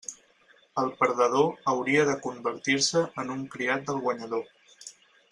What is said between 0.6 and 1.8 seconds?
El perdedor